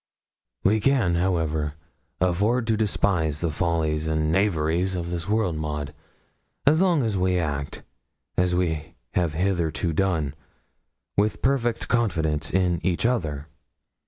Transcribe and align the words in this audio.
'We 0.63 0.79
can, 0.79 1.13
however, 1.13 1.75
afford 2.19 2.65
to 2.65 2.75
despise 2.75 3.39
the 3.41 3.51
follies 3.51 4.07
and 4.07 4.31
knaveries 4.31 4.95
of 4.95 5.11
the 5.11 5.31
world, 5.31 5.57
Maud, 5.57 5.93
as 6.65 6.81
long 6.81 7.03
as 7.03 7.15
we 7.19 7.37
act, 7.37 7.83
as 8.35 8.55
we 8.55 8.95
have 9.11 9.33
hitherto 9.35 9.93
done, 9.93 10.33
with 11.17 11.43
perfect 11.43 11.87
confidence 11.87 12.49
in 12.49 12.79
each 12.83 13.05
other. 13.05 13.47